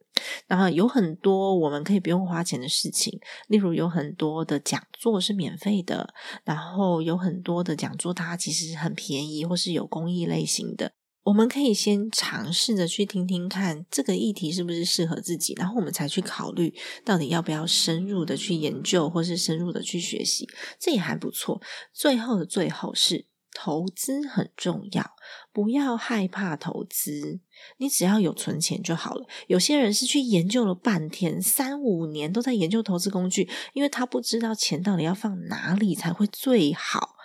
[0.46, 6.14] 然后有很多我们可以不用花钱的事情，例如有很多的讲座是免费的，
[6.44, 10.92] 然后有很多的讲座它其实很便宜，或是有公益类型的，
[11.24, 20.48] 我们可以先尝试着去听听看这个议题是不是适合自己，然后我们才去考虑到底要不要深入的去研究，或是深入的去学习，
[20.78, 21.60] 这也还不错。
[21.92, 23.26] 最后的最后是。
[23.60, 25.16] 投资很重要，
[25.52, 27.40] 不要害怕投资。
[27.78, 29.26] 你只要有存钱就好了。
[29.48, 37.16] 有些人是去研究了半天，三五年都在研究投资工具，因为他不知道钱到底要放哪里才会最好。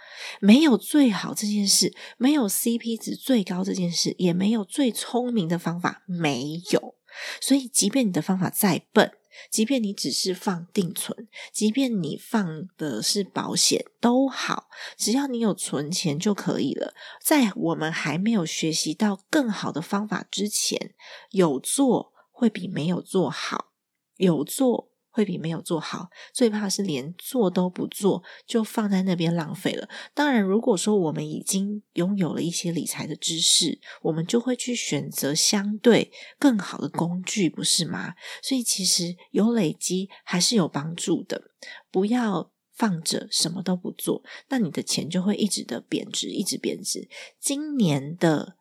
[0.42, 6.96] 没有最好这件事，没有 CP 值最高这件事，也没有最聪明的方法，没有。
[7.40, 9.12] 所以，即便你的方法再笨。
[9.50, 16.94] 即便你只是放定存，即便你放的是保险都好，只要你有存钱就可以了。
[17.22, 20.94] 在我们还没有学习到更好的方法之前，
[21.32, 23.72] 有做会比没有做好，
[24.18, 24.93] 有做。
[25.14, 29.88] 会比没有做好，最怕是连做都不做就放在那边浪费了。
[30.16, 38.16] 当然，如果说我们已经拥有了一些理财的知识，我们就会去选择相对更好的工具，不是吗？
[38.42, 41.52] 所以其实有累积还是有帮助的。
[41.92, 47.08] 不要放着什么都不做，那你的钱就会一直的贬值，一直贬值。
[47.40, 48.58] 今年的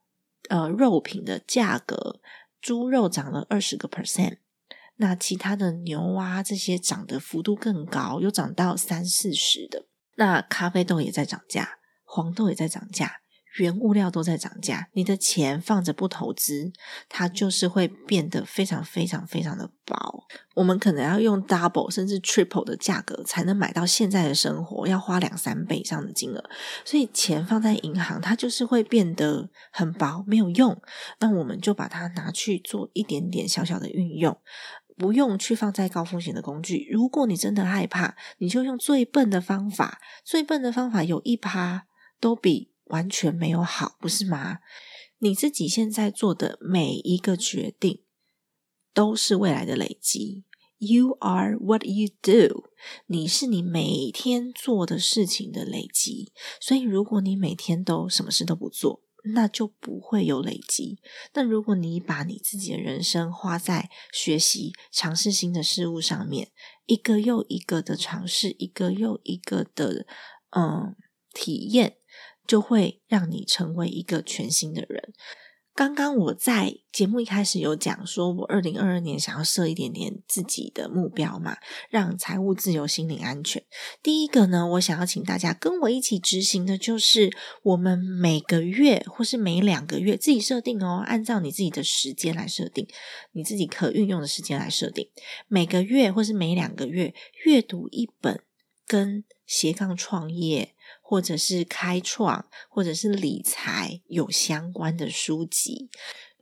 [0.50, 2.20] 呃肉品的价格，
[2.60, 4.36] 猪肉涨了二十个 percent。
[5.02, 9.86] 那其他的牛蛙，这些涨的幅度更高，有涨到三四十的。
[10.14, 13.16] 那咖啡豆也在涨价，黄豆也在涨价，
[13.56, 14.90] 原物料都在涨价。
[14.92, 16.70] 你的钱放着不投资，
[17.08, 20.22] 它就是会变得非常非常非常的薄。
[20.54, 26.44] 我们可能要用 double 甚至 triple 的价格才能买到现在的生活，要花两三倍以上的金额。
[26.84, 30.80] 所以钱放在银行，它就是会变得很薄，没有用。
[31.20, 34.38] 那我们就把它拿去做一点点小小的运用。
[34.96, 36.88] 不用去放在高风险的工具。
[36.90, 40.00] 如果你真的害怕，你就用最笨的方法。
[40.24, 41.86] 最笨的方法有一趴
[42.20, 44.58] 都比完全没有好，不是吗？
[45.18, 48.02] 你自己现在做的每一个决定
[48.92, 50.44] 都是未来的累积。
[50.78, 52.70] You are what you do。
[53.06, 56.32] 你是你每天做的事情的累积。
[56.60, 60.98] 所以，如果你每天都什么事都不做，那就不会有累积。
[61.34, 66.50] 那如果你把你自己的人生花在学习、尝试新的事物上面，
[66.86, 70.06] 一个又一个的尝试，一个又一个的
[70.50, 70.96] 嗯
[71.32, 71.96] 体验，
[72.46, 75.12] 就会让你成为一个全新的人。
[75.74, 81.56] 刚刚我在节目一开始有讲说，我二零二二年想要设一点点自己的目标嘛，
[81.88, 83.64] 让财务自由、心灵安全。
[84.02, 92.86] 第一个呢，我想要请大家跟我一起执行的，就是我们每个月或是每两个月自己设定哦，按照你自己的时间来设定，
[93.32, 95.08] 你自己可运用的时间来设定，
[95.48, 97.14] 每个月或是每两个月
[97.46, 98.42] 阅读一本
[98.86, 100.74] 跟斜杠创业。
[101.00, 105.88] 或者是开创，或者是理财有相关的书籍。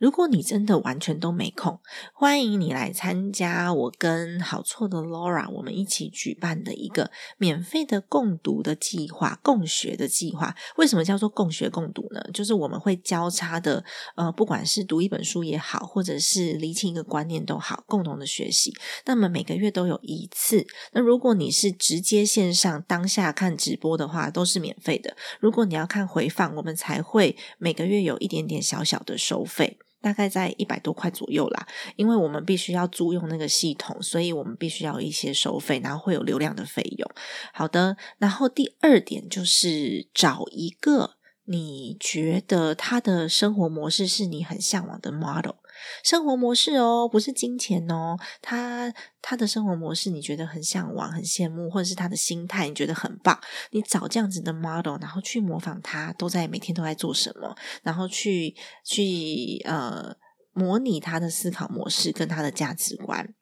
[0.01, 1.78] 如果你真的完全都没空，
[2.14, 10.57] 欢迎你来参加我跟好错的 Laura 我们一起举办的一个免费的共读的计划、共学的计划。
[10.78, 12.22] 为什么叫做共学共读呢？
[12.32, 13.84] 就是我们会交叉的，
[14.16, 18.72] 呃，不管是读一本书也好，或者是厘清一个观念都好，共同的学习。
[19.05, 20.66] 那么每个月都有一次。
[20.92, 25.14] 那如果你是直接线上当下看直播的话，都是免费的。
[25.40, 29.76] 如果你要看回放，我们才会每个月有一点点小小的收费。
[30.01, 37.11] 大概在一百多块左右啦，因为我们必须要租用那个系统，所以我们必须要一些收费，然后会有流量的费用。
[37.53, 45.57] 好的，然后第二点就是找一个你觉得他的生活模式是你很向往的 model。
[46.03, 48.16] 生活模式哦，不是金钱哦。
[48.41, 53.39] 他他的生活模式，你觉得很向往、很羡慕，或者是他的心态，你觉得很棒。
[53.70, 58.55] 你找这样子的 model，然后去模仿他，都在每天都在做什么，然后去
[58.85, 60.16] 去呃
[60.53, 63.35] 模拟他的思考模式跟他的价值观。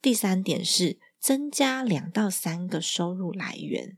[0.00, 0.98] 第三点是。
[1.22, 3.96] 增加两到三个收入来源，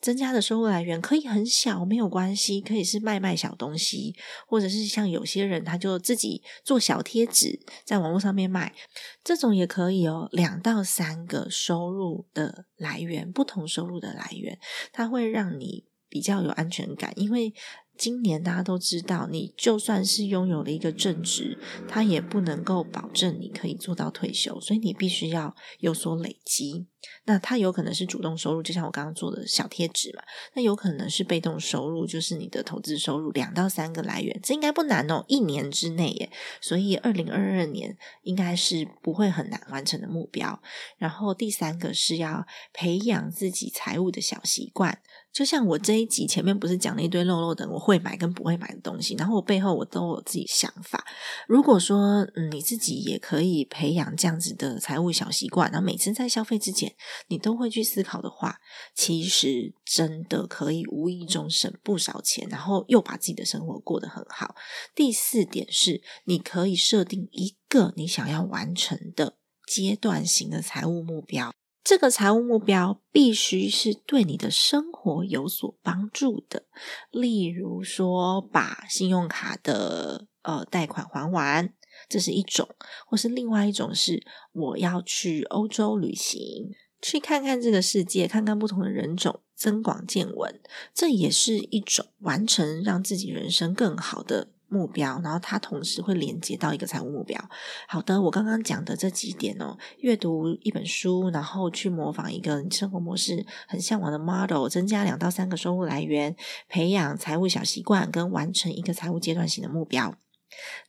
[0.00, 4.16] 增加的收入来源可以很小，没有关系，可以是卖卖小东西，
[4.48, 8.74] 或者是像有些人他就自己做小贴纸，在网络上面卖，
[9.22, 10.28] 这种也可以哦。
[10.32, 14.58] 两到三个收入的来源，不同收入的来源，
[14.92, 17.54] 它会让你比较有安全感，因为。
[17.96, 26.86] 今年大家都知道，你就算是拥有了一个正职，它也不能够保证你可以做到退休，所以你必须要有所累积。
[27.26, 30.22] 那它有可能是主动收入，就像我刚刚做的小贴纸嘛。
[30.54, 36.30] 那有可能是被动收入，就是你的投资收入两到三个来源，这应该不难哦，一年之内耶。
[36.60, 40.60] 所以二零二二年应该是不会很难完成的目标。
[40.96, 45.00] 然后第三个是要培养自己财务的小习惯。
[45.34, 51.04] 就像我这一集前面不是讲了一堆漏漏的，我会买跟不会买的东西，然后我背后我都有自己想法。
[51.48, 56.94] 如果说嗯你自己也可以培养这样子的财务小习惯，然后每次在消费之前
[57.26, 58.60] 你都会去思考的话，
[58.94, 64.54] 其实真的可以无意中省不少钱，然后又把自己的生活过得很好。
[64.94, 71.52] 第四点是，你可以设定一个你想要完成的阶段型的财务目标。
[71.84, 76.64] 这个财务目标必须是对你的生活有所帮助的，
[77.10, 81.74] 例如说把信用卡的呃贷款还完，
[82.08, 82.66] 这是一种；
[83.06, 86.72] 或是另外一种是我要去欧洲旅行，
[87.02, 90.62] 去看看这个世界，看看不同的人种，增广见闻，
[90.94, 94.53] 这也是一种完成让自己人生更好的。
[94.74, 97.40] 目标，然后它同时会连接到一个财务目标。
[97.86, 106.34] 好的，我刚刚讲的这几点哦，阅读一本书，然后去模仿一个生活模式很向往的 model，增加两到三个收入来源，
[106.68, 110.16] 培养财务小习惯，跟完成一个财务阶段性的目标。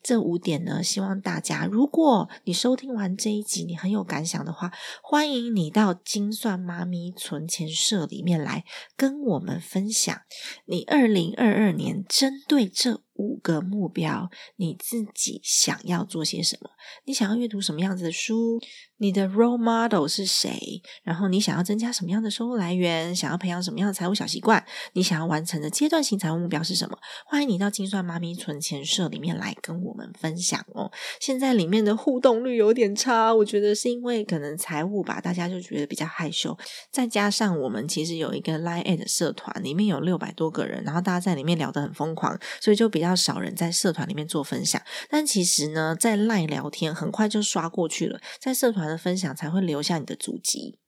[0.03, 4.71] 这五点呢，希望大家，如果你收听完这一集，你很有感想的话，
[5.01, 8.63] 欢迎你到精算妈咪存钱社里面来
[8.95, 10.21] 跟我们分享
[10.65, 13.04] 你二零二二年针对这。
[13.15, 16.69] 五个目标，你自己想要做些什么？
[17.05, 18.59] 你想要阅读什么样子的书？
[18.97, 20.81] 你的 role model 是谁？
[21.03, 23.15] 然后你想要增加什么样的收入来源？
[23.15, 24.63] 想要培养什么样的财务小习惯？
[24.93, 26.97] 你想要完成的阶段性财务目标是什么？
[27.25, 30.91] 欢迎你到精算妈咪存钱社里面来跟我们分享哦。
[31.19, 36.57] 现在里面的互动率有点差，我觉得是因为可能财务吧，大家就觉得比较害羞。
[36.91, 43.04] 再加上我们其实有一个 line at 社团，里面有六百多个人，然后大家在里面聊得很疯狂，所以就比较。
[43.05, 50.79] 要少人在社团里面做分享，但其实呢，在赖聊天很快就刷过去了，在社团的分享才会留下你的足迹。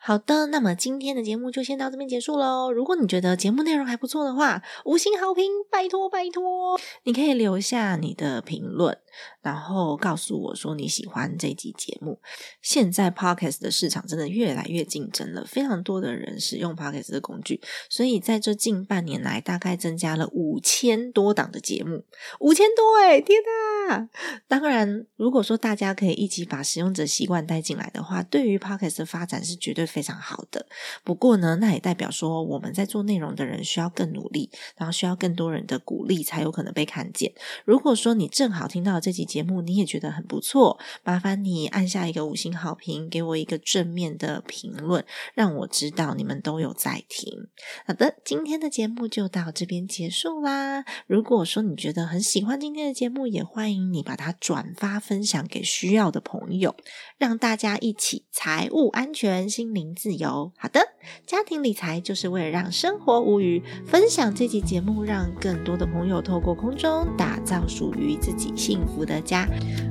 [0.00, 2.70] 好的，那么今天的节目就先到这边结束喽。
[2.70, 8.96] 如果你觉得节目内容还不错的话，五星好评，拜托拜托，你可以留下你的评论。
[9.40, 12.20] 然后告诉我说你喜欢这集节目。
[12.62, 22.04] 现在 podcast 的市场真的越来越竞争了，非常多的人使用 podcast 的工具，所以在这近半年来，大概增加了五千多档的节目，
[22.40, 23.40] 五千多哎，天
[23.88, 24.08] 呐！
[24.46, 30.66] 当然，如果说大家可以一起把使用者习惯带进来的话，对于 podcast 的发展是绝对非常好的。
[31.02, 37.32] 不过呢，那也代表说我们在做内容的人需要更努力，然后需要更多人的鼓励，才有可能被看见。
[37.64, 39.00] 如果说你正好听到。
[39.08, 45.02] 这期节目你也觉得很不错麻烦你按下一个五星好评给我一个正面的评论
[45.34, 47.48] 让我知道你们都有在听。
[47.86, 50.84] 好的今天的节目就到这边结束啦。
[51.06, 56.76] 如果说你觉得很喜欢今天的节目也欢迎你把它转发分享给需要的朋友
[57.16, 60.52] 让大家一起财务安全心灵自由。
[60.58, 60.80] 好的
[61.24, 69.46] 家庭理财就是为了让生活无余分享这期节目让更多的朋友透过空中打造属于自己幸福我的家。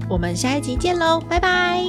[0.09, 1.83] 我们下一集见喽拜拜。